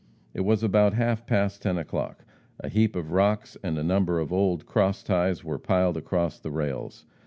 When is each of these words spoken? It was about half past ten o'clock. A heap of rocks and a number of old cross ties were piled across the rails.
It 0.33 0.41
was 0.41 0.63
about 0.63 0.95
half 0.95 1.27
past 1.27 1.61
ten 1.61 1.77
o'clock. 1.77 2.25
A 2.59 2.69
heap 2.69 2.95
of 2.95 3.11
rocks 3.11 3.55
and 3.61 3.77
a 3.77 3.83
number 3.83 4.17
of 4.19 4.33
old 4.33 4.65
cross 4.65 5.03
ties 5.03 5.43
were 5.43 5.59
piled 5.59 5.95
across 5.95 6.39
the 6.39 6.49
rails. 6.49 7.05